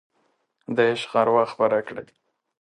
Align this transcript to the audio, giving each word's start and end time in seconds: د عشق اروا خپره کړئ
د 0.75 0.77
عشق 0.91 1.11
اروا 1.21 1.43
خپره 1.51 1.77
کړئ 1.87 2.07